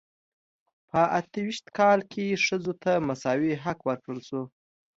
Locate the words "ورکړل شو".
3.89-4.41